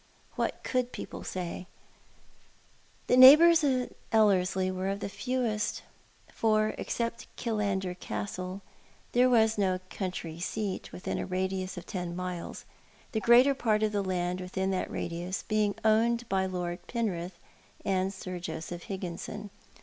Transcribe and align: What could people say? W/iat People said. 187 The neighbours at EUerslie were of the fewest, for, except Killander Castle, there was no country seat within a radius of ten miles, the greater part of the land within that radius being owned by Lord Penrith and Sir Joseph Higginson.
What 0.35 0.63
could 0.63 0.91
people 0.91 1.23
say? 1.23 1.67
W/iat 3.05 3.21
People 3.21 3.55
said. 3.55 3.69
187 3.69 3.85
The 3.85 3.85
neighbours 3.85 3.91
at 3.91 4.11
EUerslie 4.11 4.75
were 4.75 4.89
of 4.89 4.99
the 4.99 5.09
fewest, 5.09 5.83
for, 6.33 6.73
except 6.79 7.27
Killander 7.37 7.93
Castle, 7.99 8.63
there 9.11 9.29
was 9.29 9.59
no 9.59 9.79
country 9.91 10.39
seat 10.39 10.91
within 10.91 11.19
a 11.19 11.27
radius 11.27 11.77
of 11.77 11.85
ten 11.85 12.15
miles, 12.15 12.65
the 13.11 13.19
greater 13.19 13.53
part 13.53 13.83
of 13.83 13.91
the 13.91 14.01
land 14.03 14.41
within 14.41 14.71
that 14.71 14.89
radius 14.89 15.43
being 15.43 15.75
owned 15.85 16.27
by 16.27 16.47
Lord 16.47 16.79
Penrith 16.87 17.37
and 17.85 18.11
Sir 18.11 18.39
Joseph 18.39 18.85
Higginson. 18.85 19.51